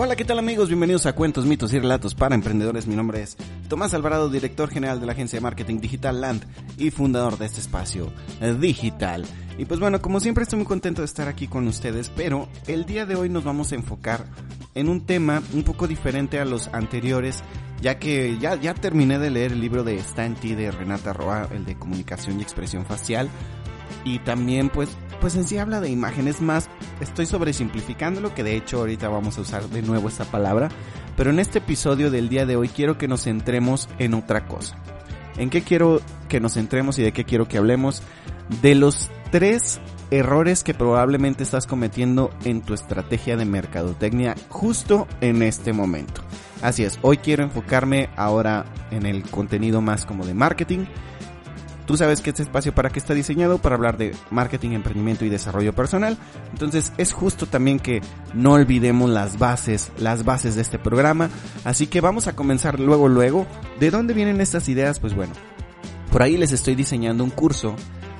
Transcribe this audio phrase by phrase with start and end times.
[0.00, 0.68] Hola, ¿qué tal amigos?
[0.68, 2.86] Bienvenidos a Cuentos, Mitos y Relatos para Emprendedores.
[2.86, 3.36] Mi nombre es
[3.68, 6.44] Tomás Alvarado, director general de la agencia de marketing Digital Land
[6.76, 8.12] y fundador de este espacio
[8.60, 9.26] digital.
[9.58, 12.86] Y pues bueno, como siempre estoy muy contento de estar aquí con ustedes, pero el
[12.86, 14.24] día de hoy nos vamos a enfocar
[14.76, 17.42] en un tema un poco diferente a los anteriores,
[17.82, 21.48] ya que ya, ya terminé de leer el libro de Stan T de Renata Roa,
[21.50, 23.28] el de comunicación y expresión facial,
[24.04, 24.90] y también pues
[25.20, 26.68] pues en sí habla de imágenes más,
[27.00, 30.68] estoy sobresimplificándolo, que de hecho ahorita vamos a usar de nuevo esta palabra,
[31.16, 34.76] pero en este episodio del día de hoy quiero que nos centremos en otra cosa.
[35.36, 38.02] ¿En qué quiero que nos centremos y de qué quiero que hablemos?
[38.62, 39.80] De los tres
[40.10, 46.22] errores que probablemente estás cometiendo en tu estrategia de mercadotecnia justo en este momento.
[46.62, 50.86] Así es, hoy quiero enfocarme ahora en el contenido más como de marketing
[51.88, 55.30] Tú sabes que este espacio para qué está diseñado, para hablar de marketing, emprendimiento y
[55.30, 56.18] desarrollo personal.
[56.52, 58.02] Entonces es justo también que
[58.34, 61.30] no olvidemos las bases, las bases de este programa.
[61.64, 63.46] Así que vamos a comenzar luego, luego.
[63.80, 65.00] ¿De dónde vienen estas ideas?
[65.00, 65.32] Pues bueno,
[66.12, 67.74] por ahí les estoy diseñando un curso,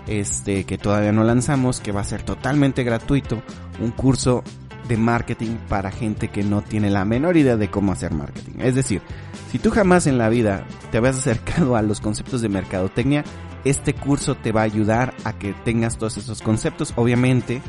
[0.06, 3.42] este, que todavía no lanzamos, que va a ser totalmente gratuito.
[3.82, 4.44] Un curso
[4.89, 8.61] de marketing para gente que no tiene la menor idea de cómo hacer marketing.
[8.61, 9.03] Es decir,
[9.50, 13.25] si tú jamás en la vida te habías acercado a los conceptos de mercadotecnia,
[13.64, 16.92] este curso te va a ayudar a que tengas todos esos conceptos.
[16.97, 17.61] Obviamente,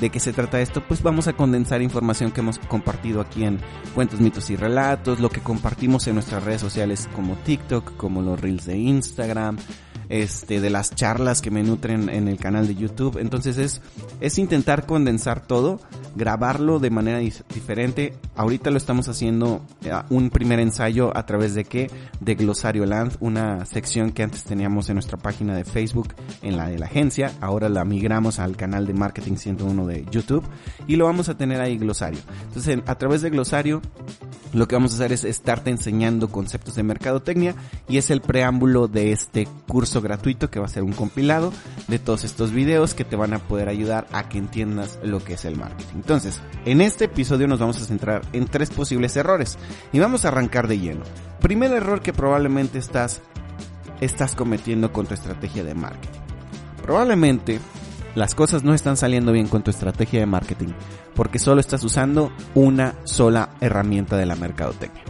[0.00, 0.82] ¿de qué se trata esto?
[0.86, 3.58] Pues vamos a condensar información que hemos compartido aquí en
[3.94, 8.40] Cuentos, Mitos y Relatos, lo que compartimos en nuestras redes sociales como TikTok, como los
[8.40, 9.56] Reels de Instagram,
[10.10, 13.16] este, de las charlas que me nutren en el canal de YouTube.
[13.18, 13.80] Entonces es,
[14.20, 15.80] es intentar condensar todo,
[16.16, 18.14] grabarlo de manera diferente.
[18.34, 21.90] Ahorita lo estamos haciendo eh, un primer ensayo a través de qué?
[22.20, 26.68] De Glosario Land, una sección que antes teníamos en nuestra página de Facebook, en la
[26.68, 27.32] de la agencia.
[27.40, 30.44] Ahora la migramos al canal de Marketing 101 de YouTube
[30.88, 32.18] y lo vamos a tener ahí Glosario.
[32.48, 33.80] Entonces a través de Glosario
[34.52, 37.54] lo que vamos a hacer es estarte enseñando conceptos de mercadotecnia
[37.88, 41.52] y es el preámbulo de este curso gratuito que va a ser un compilado
[41.88, 45.34] de todos estos videos que te van a poder ayudar a que entiendas lo que
[45.34, 45.96] es el marketing.
[45.96, 49.58] Entonces, en este episodio nos vamos a centrar en tres posibles errores
[49.92, 51.02] y vamos a arrancar de lleno.
[51.40, 53.22] Primer error que probablemente estás
[54.00, 56.18] estás cometiendo con tu estrategia de marketing.
[56.82, 57.60] Probablemente
[58.14, 60.72] las cosas no están saliendo bien con tu estrategia de marketing
[61.14, 65.04] porque solo estás usando una sola herramienta de la mercadotecnia.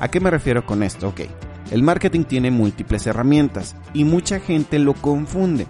[0.00, 1.08] ¿A qué me refiero con esto?
[1.08, 1.20] Ok,
[1.70, 5.66] el marketing tiene múltiples herramientas y mucha gente lo confunde.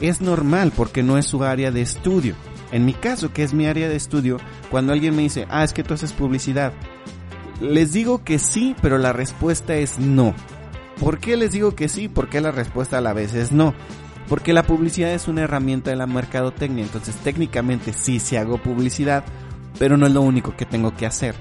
[0.00, 2.34] Es normal porque no es su área de estudio.
[2.72, 4.38] En mi caso, que es mi área de estudio,
[4.70, 6.72] cuando alguien me dice, ah, es que tú haces publicidad,
[7.60, 10.34] les digo que sí, pero la respuesta es no.
[10.98, 12.08] ¿Por qué les digo que sí?
[12.08, 13.74] Porque la respuesta a la vez es no.
[14.30, 19.24] Porque la publicidad es una herramienta de la mercadotecnia, entonces técnicamente sí se hago publicidad,
[19.76, 21.34] pero no es lo único que tengo que hacer.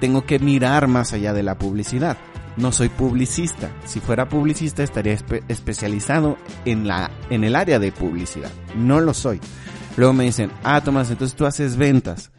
[0.00, 2.16] Tengo que mirar más allá de la publicidad.
[2.56, 3.70] No soy publicista.
[3.84, 5.16] Si fuera publicista estaría
[5.46, 8.50] especializado en la en el área de publicidad.
[8.74, 9.40] No lo soy.
[9.96, 12.32] Luego me dicen, "Ah, Tomás, entonces tú haces ventas."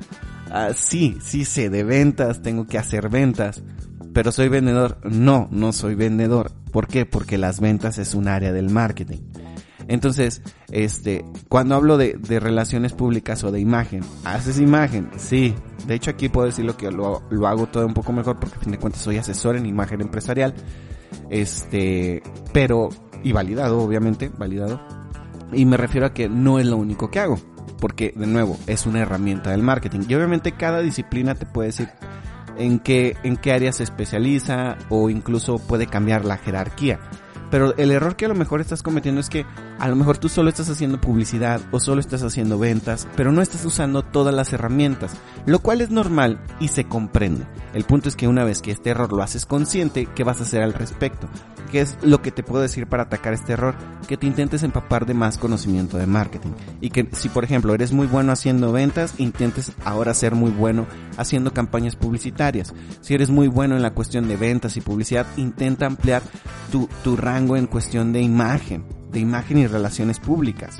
[0.52, 3.64] Ah, sí, sí sé de ventas, tengo que hacer ventas,
[4.14, 4.98] pero soy vendedor.
[5.10, 6.52] No, no soy vendedor.
[6.74, 7.06] ¿Por qué?
[7.06, 9.20] Porque las ventas es un área del marketing.
[9.88, 15.10] Entonces, este, cuando hablo de, de, relaciones públicas o de imagen, ¿haces imagen?
[15.18, 15.56] Sí.
[15.86, 18.60] De hecho, aquí puedo decirlo que lo, lo hago todo un poco mejor porque a
[18.60, 20.54] fin de cuentas soy asesor en imagen empresarial.
[21.30, 22.22] Este,
[22.52, 22.90] pero,
[23.24, 24.82] y validado, obviamente, validado.
[25.54, 27.40] Y me refiero a que no es lo único que hago.
[27.80, 30.02] Porque, de nuevo, es una herramienta del marketing.
[30.08, 31.90] Y obviamente cada disciplina te puede decir
[32.58, 37.00] en qué, en qué área se especializa o incluso puede cambiar la jerarquía.
[37.50, 39.46] Pero el error que a lo mejor estás cometiendo es que
[39.80, 43.42] a lo mejor tú solo estás haciendo publicidad o solo estás haciendo ventas, pero no
[43.42, 45.16] estás usando todas las herramientas,
[45.46, 47.46] lo cual es normal y se comprende.
[47.74, 50.44] El punto es que una vez que este error lo haces consciente, ¿qué vas a
[50.44, 51.28] hacer al respecto?
[51.72, 53.76] ¿Qué es lo que te puedo decir para atacar este error?
[54.08, 56.52] Que te intentes empapar de más conocimiento de marketing.
[56.80, 60.88] Y que si por ejemplo eres muy bueno haciendo ventas, intentes ahora ser muy bueno
[61.18, 62.74] haciendo campañas publicitarias.
[63.02, 66.24] Si eres muy bueno en la cuestión de ventas y publicidad, intenta ampliar
[66.72, 70.80] tu, tu rango en cuestión de imagen, de imagen y relaciones públicas.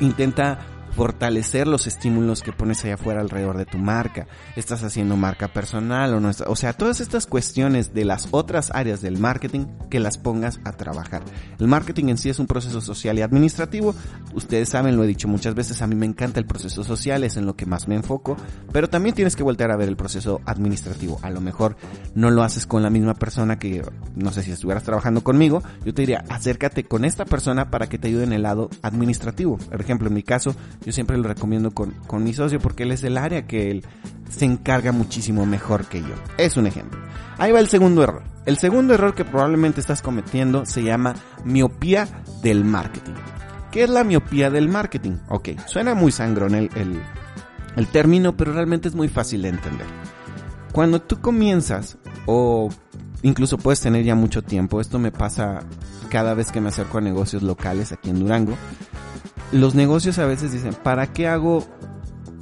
[0.00, 0.58] Intenta
[0.94, 4.26] fortalecer los estímulos que pones allá afuera alrededor de tu marca.
[4.56, 9.00] Estás haciendo marca personal o no o sea, todas estas cuestiones de las otras áreas
[9.00, 11.22] del marketing que las pongas a trabajar.
[11.58, 13.94] El marketing en sí es un proceso social y administrativo.
[14.34, 17.36] Ustedes saben, lo he dicho muchas veces, a mí me encanta el proceso social, es
[17.36, 18.36] en lo que más me enfoco,
[18.72, 21.18] pero también tienes que voltear a ver el proceso administrativo.
[21.22, 21.76] A lo mejor
[22.14, 23.82] no lo haces con la misma persona que,
[24.14, 27.98] no sé si estuvieras trabajando conmigo, yo te diría, acércate con esta persona para que
[27.98, 29.58] te ayude en el lado administrativo.
[29.58, 32.92] Por ejemplo, en mi caso, yo siempre lo recomiendo con, con mi socio porque él
[32.92, 33.84] es el área que él
[34.28, 36.14] se encarga muchísimo mejor que yo.
[36.38, 36.98] Es un ejemplo.
[37.38, 38.22] Ahí va el segundo error.
[38.46, 41.14] El segundo error que probablemente estás cometiendo se llama
[41.44, 42.08] miopía
[42.42, 43.14] del marketing.
[43.70, 45.16] ¿Qué es la miopía del marketing?
[45.28, 47.00] Ok, suena muy sangrón el, el,
[47.76, 49.86] el término, pero realmente es muy fácil de entender.
[50.72, 51.96] Cuando tú comienzas,
[52.26, 52.68] o
[53.22, 55.60] incluso puedes tener ya mucho tiempo, esto me pasa
[56.08, 58.56] cada vez que me acerco a negocios locales aquí en Durango,
[59.54, 61.64] los negocios a veces dicen, ¿para qué hago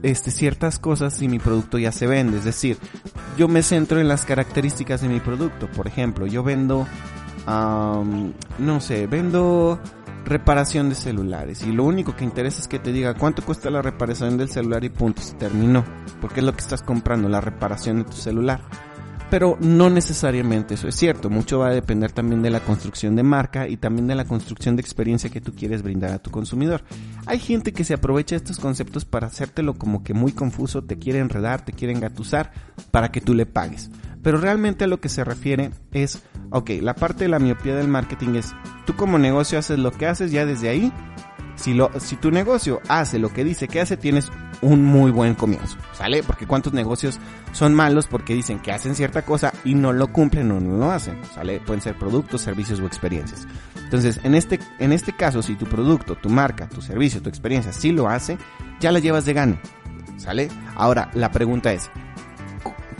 [0.03, 2.39] este, ciertas cosas si mi producto ya se vende?
[2.39, 2.79] Es decir,
[3.37, 5.69] yo me centro en las características de mi producto.
[5.71, 6.87] Por ejemplo, yo vendo,
[7.47, 9.79] no sé, vendo
[10.25, 13.83] reparación de celulares y lo único que interesa es que te diga cuánto cuesta la
[13.83, 15.85] reparación del celular y punto, se terminó.
[16.23, 18.63] Porque es lo que estás comprando, la reparación de tu celular
[19.33, 21.31] pero no necesariamente eso es cierto.
[21.31, 24.77] Mucho va a depender también de la construcción de marca y también de la construcción
[24.77, 26.83] de experiencia que tú quieres brindar a tu consumidor.
[27.25, 30.99] Hay gente que se aprovecha de estos conceptos para hacértelo como que muy confuso, te
[30.99, 32.53] quiere enredar, te quiere engatusar
[32.91, 33.91] para que tú le pagues.
[34.23, 37.89] Pero realmente a lo que se refiere es, ok, la parte de la miopía del
[37.89, 38.55] marketing es,
[38.87, 40.93] tú como negocio haces lo que haces ya desde ahí.
[41.57, 44.33] Si, lo, si tu negocio hace lo que dice que hace, tienes
[44.63, 46.23] un muy buen comienzo, ¿sale?
[46.23, 47.21] Porque cuántos negocios
[47.53, 50.91] son malos porque dicen que hacen cierta cosa y no lo cumplen o no lo
[50.91, 51.61] hacen, ¿sale?
[51.61, 53.47] Pueden ser productos, servicios o experiencias.
[53.77, 57.73] Entonces, en este, en este caso, si tu producto, tu marca, tu servicio, tu experiencia
[57.73, 58.39] sí lo hace,
[58.81, 59.59] ya la llevas de gano,
[60.17, 60.49] ¿sale?
[60.75, 61.91] Ahora, la pregunta es,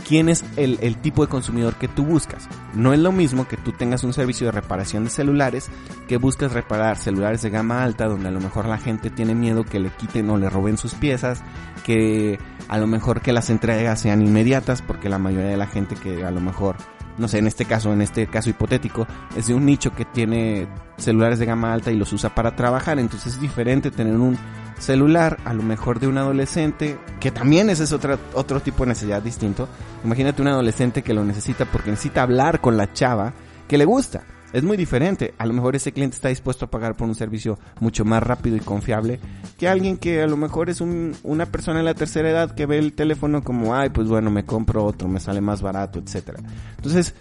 [0.07, 2.47] quién es el, el, tipo de consumidor que tú buscas.
[2.73, 5.69] No es lo mismo que tú tengas un servicio de reparación de celulares
[6.07, 9.63] que buscas reparar celulares de gama alta donde a lo mejor la gente tiene miedo
[9.63, 11.41] que le quiten o le roben sus piezas,
[11.85, 15.95] que a lo mejor que las entregas sean inmediatas porque la mayoría de la gente
[15.95, 16.75] que a lo mejor
[17.17, 20.67] no sé, en este caso, en este caso hipotético, es de un nicho que tiene
[20.97, 24.37] celulares de gama alta y los usa para trabajar, entonces es diferente tener un
[24.79, 28.89] celular, a lo mejor de un adolescente, que también ese es otro, otro tipo de
[28.89, 29.67] necesidad distinto.
[30.03, 33.33] Imagínate un adolescente que lo necesita porque necesita hablar con la chava
[33.67, 34.23] que le gusta.
[34.53, 35.33] Es muy diferente.
[35.39, 38.55] A lo mejor ese cliente está dispuesto a pagar por un servicio mucho más rápido
[38.55, 39.19] y confiable
[39.57, 42.67] que alguien que a lo mejor es un, una persona en la tercera edad que
[42.67, 46.39] ve el teléfono como, ay, pues bueno, me compro otro, me sale más barato, etcétera.
[46.77, 47.15] Entonces,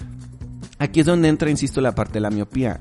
[0.78, 2.80] aquí es donde entra, insisto, la parte de la miopía.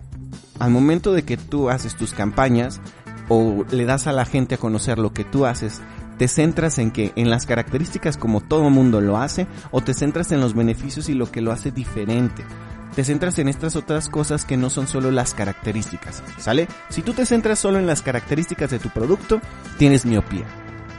[0.60, 2.82] Al momento de que tú haces tus campañas,
[3.30, 5.82] o le das a la gente a conocer lo que tú haces,
[6.18, 10.32] te centras en que en las características como todo mundo lo hace o te centras
[10.32, 12.44] en los beneficios y lo que lo hace diferente.
[12.96, 16.68] Te centras en estas otras cosas que no son solo las características, ¿sale?
[16.90, 19.40] Si tú te centras solo en las características de tu producto,
[19.78, 20.46] tienes miopía,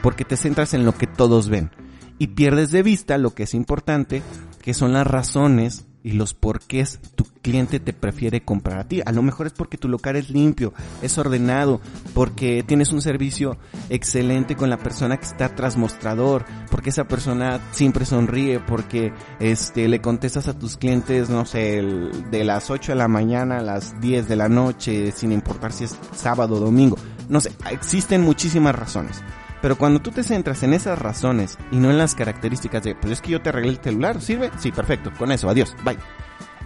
[0.02, 1.70] porque te centras en lo que todos ven
[2.18, 4.22] y pierdes de vista lo que es importante,
[4.62, 9.02] que son las razones y los porqués tu cliente te prefiere comprar a ti.
[9.04, 11.80] A lo mejor es porque tu local es limpio, es ordenado,
[12.14, 13.58] porque tienes un servicio
[13.88, 19.88] excelente con la persona que está tras mostrador, porque esa persona siempre sonríe, porque este
[19.88, 21.82] le contestas a tus clientes, no sé,
[22.30, 25.84] de las 8 de la mañana a las 10 de la noche, sin importar si
[25.84, 26.96] es sábado o domingo.
[27.28, 29.22] No sé, existen muchísimas razones.
[29.62, 33.12] Pero cuando tú te centras en esas razones y no en las características de, pues
[33.12, 34.50] es que yo te arreglé el celular, ¿sirve?
[34.58, 35.96] Sí, perfecto, con eso, adiós, bye.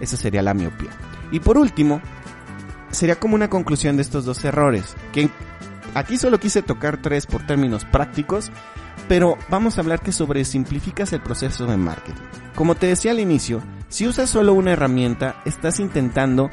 [0.00, 0.90] Esa sería la miopía.
[1.30, 2.00] Y por último,
[2.90, 5.28] sería como una conclusión de estos dos errores, que
[5.94, 8.50] aquí solo quise tocar tres por términos prácticos,
[9.08, 12.22] pero vamos a hablar que sobresimplificas el proceso de marketing.
[12.54, 16.48] Como te decía al inicio, si usas solo una herramienta, estás intentando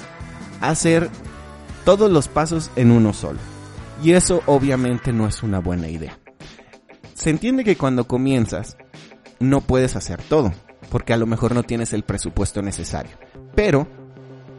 [0.59, 1.09] hacer
[1.85, 3.39] todos los pasos en uno solo.
[4.03, 6.17] Y eso obviamente no es una buena idea
[7.23, 8.75] se entiende que cuando comienzas
[9.39, 10.51] no puedes hacer todo,
[10.89, 13.13] porque a lo mejor no tienes el presupuesto necesario.
[13.55, 13.87] Pero,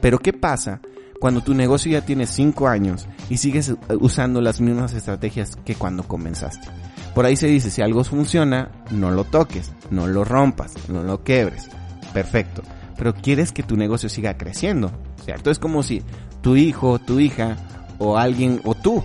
[0.01, 0.81] pero ¿qué pasa
[1.21, 6.05] cuando tu negocio ya tiene 5 años y sigues usando las mismas estrategias que cuando
[6.05, 6.67] comenzaste?
[7.15, 11.23] Por ahí se dice, si algo funciona, no lo toques, no lo rompas, no lo
[11.23, 11.69] quebres.
[12.15, 12.63] Perfecto.
[12.97, 14.91] Pero quieres que tu negocio siga creciendo,
[15.23, 15.51] ¿cierto?
[15.51, 16.03] Es como si
[16.41, 17.59] tu hijo, tu hija,
[17.99, 19.05] o alguien, o tú,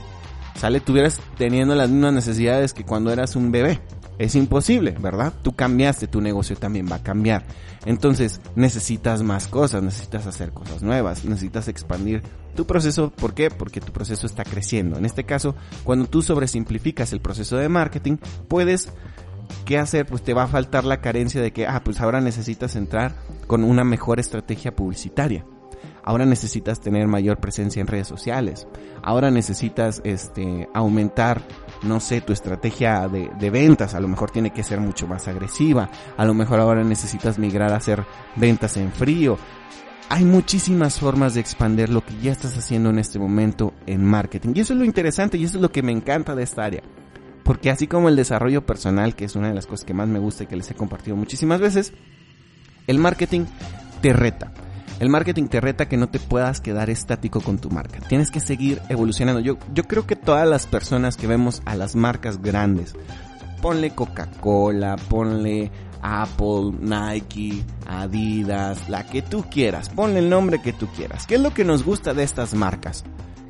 [0.60, 3.80] sale, tuvieras teniendo las mismas necesidades que cuando eras un bebé.
[4.18, 5.34] Es imposible, ¿verdad?
[5.42, 7.46] Tú cambiaste, tu negocio también va a cambiar.
[7.86, 12.22] Entonces, necesitas más cosas, necesitas hacer cosas nuevas, necesitas expandir
[12.54, 13.12] tu proceso.
[13.12, 13.50] ¿Por qué?
[13.50, 14.98] Porque tu proceso está creciendo.
[14.98, 18.18] En este caso, cuando tú sobresimplificas el proceso de marketing,
[18.50, 18.90] puedes
[19.64, 20.06] ¿qué hacer?
[20.06, 23.16] Pues te va a faltar la carencia de que, ah, pues ahora necesitas entrar
[23.48, 25.46] con una mejor estrategia publicitaria.
[26.04, 28.68] Ahora necesitas tener mayor presencia en redes sociales.
[29.04, 31.42] Ahora necesitas este, aumentar,
[31.84, 33.94] no sé, tu estrategia de, de ventas.
[33.94, 35.90] A lo mejor tiene que ser mucho más agresiva.
[36.18, 38.06] A lo mejor ahora necesitas migrar a hacer
[38.36, 39.38] ventas en frío.
[40.12, 44.54] Hay muchísimas formas de expandir lo que ya estás haciendo en este momento en marketing.
[44.56, 46.82] Y eso es lo interesante y eso es lo que me encanta de esta área
[47.44, 50.18] Porque así como el desarrollo personal, que es una de las cosas que más me
[50.18, 51.94] gusta y que les he compartido muchísimas veces,
[52.88, 53.46] el marketing
[54.02, 54.52] te reta.
[55.00, 58.00] El marketing te reta que no te puedas quedar estático con tu marca.
[58.02, 59.40] Tienes que seguir evolucionando.
[59.40, 62.96] Yo, yo creo que todas las personas que vemos a las marcas grandes,
[63.62, 70.88] ponle Coca-Cola, ponle Apple, Nike, Adidas, la que tú quieras, ponle el nombre que tú
[70.88, 71.26] quieras.
[71.26, 73.06] ¿Qué es lo que nos gusta de estas marcas?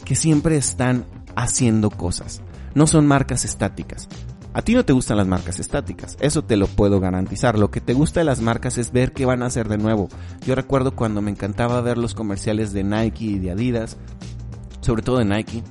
[0.06, 2.42] Que siempre están haciendo cosas.
[2.76, 4.08] No son marcas estáticas.
[4.52, 7.60] A ti no te gustan las marcas estáticas, eso te lo puedo garantizar.
[7.60, 10.10] Lo que te gusta de las marcas es ver qué van a hacer de nuevo.
[10.46, 13.98] Yo recuerdo cuando me encantaba ver los comerciales de Nike y de Adidas,
[14.82, 15.64] sobre todo de Nike,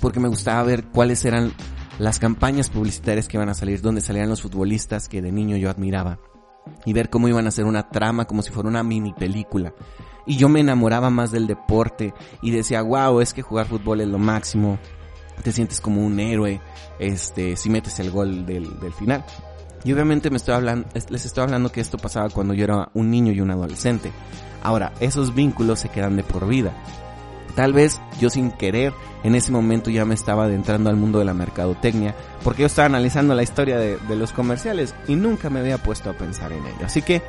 [0.00, 1.52] porque me gustaba ver cuáles eran
[1.98, 5.68] las campañas publicitarias que iban a salir, donde salían los futbolistas que de niño yo
[5.68, 6.18] admiraba,
[6.86, 9.74] y ver cómo iban a hacer una trama como si fuera una mini película.
[10.26, 14.08] Y yo me enamoraba más del deporte y decía, wow, es que jugar fútbol es
[14.08, 14.78] lo máximo,
[15.42, 16.60] te sientes como un héroe,
[16.98, 19.24] este, si metes el gol del, del final.
[19.84, 23.10] Y obviamente me estoy hablando, les estoy hablando que esto pasaba cuando yo era un
[23.10, 24.10] niño y un adolescente.
[24.62, 26.72] Ahora, esos vínculos se quedan de por vida.
[27.54, 28.92] Tal vez yo sin querer
[29.24, 32.14] en ese momento ya me estaba adentrando al mundo de la mercadotecnia
[32.44, 36.10] porque yo estaba analizando la historia de, de los comerciales y nunca me había puesto
[36.10, 36.84] a pensar en ello.
[36.84, 37.22] Así que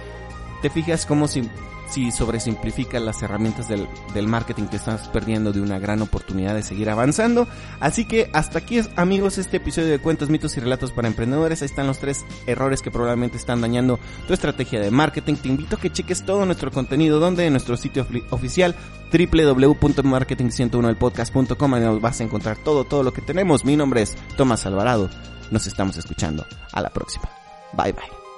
[0.62, 1.50] te fijas como si
[1.90, 6.64] si sobresimplificas las herramientas del, del, marketing te estás perdiendo de una gran oportunidad de
[6.64, 7.48] seguir avanzando.
[7.80, 11.62] Así que hasta aquí amigos este episodio de cuentos, mitos y relatos para emprendedores.
[11.62, 15.36] Ahí están los tres errores que probablemente están dañando tu estrategia de marketing.
[15.36, 18.76] Te invito a que cheques todo nuestro contenido donde en nuestro sitio oficial
[19.12, 23.64] www.marketing101elpodcast.com nos vas a encontrar todo, todo lo que tenemos.
[23.66, 25.10] Mi nombre es Tomás Alvarado.
[25.52, 26.46] Nos estamos escuchando.
[26.72, 27.30] A la próxima.
[27.74, 28.29] Bye bye.